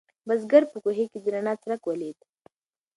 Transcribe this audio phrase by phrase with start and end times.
[0.27, 2.17] بزګر په کوهي کې د رڼا څرک ولید.